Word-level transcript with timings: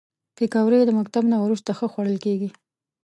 پکورې 0.37 0.79
د 0.85 0.89
مکتب 0.99 1.23
نه 1.31 1.37
وروسته 1.43 1.69
ښه 1.77 1.87
خوړل 1.93 2.17
کېږي 2.25 2.49